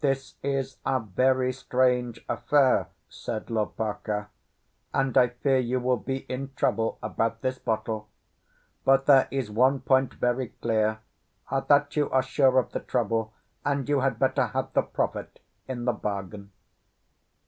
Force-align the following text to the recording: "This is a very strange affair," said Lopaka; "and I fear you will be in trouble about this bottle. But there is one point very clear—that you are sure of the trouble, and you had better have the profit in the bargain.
"This 0.00 0.34
is 0.42 0.76
a 0.84 1.00
very 1.00 1.54
strange 1.54 2.22
affair," 2.28 2.88
said 3.08 3.48
Lopaka; 3.48 4.28
"and 4.92 5.16
I 5.16 5.28
fear 5.28 5.56
you 5.56 5.80
will 5.80 5.96
be 5.96 6.18
in 6.28 6.52
trouble 6.54 6.98
about 7.02 7.40
this 7.40 7.58
bottle. 7.58 8.10
But 8.84 9.06
there 9.06 9.26
is 9.30 9.50
one 9.50 9.80
point 9.80 10.12
very 10.12 10.48
clear—that 10.60 11.96
you 11.96 12.10
are 12.10 12.22
sure 12.22 12.58
of 12.58 12.72
the 12.72 12.80
trouble, 12.80 13.32
and 13.64 13.88
you 13.88 14.00
had 14.00 14.18
better 14.18 14.48
have 14.48 14.74
the 14.74 14.82
profit 14.82 15.40
in 15.66 15.86
the 15.86 15.92
bargain. 15.94 16.52